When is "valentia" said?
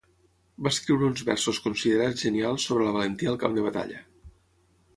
2.99-3.33